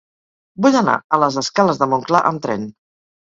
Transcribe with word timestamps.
Vull 0.65 0.77
anar 0.79 0.95
a 1.17 1.19
les 1.25 1.37
escales 1.43 1.81
de 1.83 1.89
Montclar 1.93 2.25
amb 2.31 2.45
tren. 2.47 2.65